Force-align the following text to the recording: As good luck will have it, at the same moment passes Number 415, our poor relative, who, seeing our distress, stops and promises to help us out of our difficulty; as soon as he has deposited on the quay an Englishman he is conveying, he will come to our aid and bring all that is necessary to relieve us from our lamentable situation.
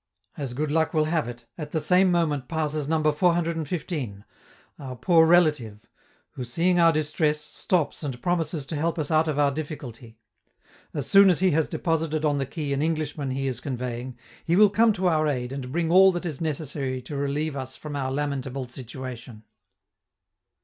As 0.35 0.55
good 0.55 0.71
luck 0.71 0.95
will 0.95 1.05
have 1.05 1.27
it, 1.27 1.45
at 1.59 1.73
the 1.73 1.79
same 1.79 2.09
moment 2.09 2.47
passes 2.47 2.87
Number 2.87 3.11
415, 3.11 4.25
our 4.79 4.95
poor 4.95 5.27
relative, 5.27 5.81
who, 6.31 6.43
seeing 6.43 6.79
our 6.79 6.91
distress, 6.91 7.39
stops 7.39 8.01
and 8.01 8.19
promises 8.19 8.65
to 8.65 8.75
help 8.75 8.97
us 8.97 9.11
out 9.11 9.27
of 9.27 9.37
our 9.37 9.51
difficulty; 9.51 10.17
as 10.91 11.05
soon 11.07 11.29
as 11.29 11.39
he 11.39 11.51
has 11.51 11.69
deposited 11.69 12.25
on 12.25 12.39
the 12.39 12.47
quay 12.47 12.73
an 12.73 12.81
Englishman 12.81 13.29
he 13.29 13.45
is 13.47 13.59
conveying, 13.59 14.17
he 14.43 14.55
will 14.55 14.71
come 14.71 14.91
to 14.93 15.05
our 15.05 15.27
aid 15.27 15.51
and 15.51 15.71
bring 15.71 15.91
all 15.91 16.11
that 16.11 16.25
is 16.25 16.41
necessary 16.41 16.99
to 17.03 17.15
relieve 17.15 17.55
us 17.55 17.75
from 17.75 17.95
our 17.95 18.11
lamentable 18.11 18.67
situation. 18.67 19.43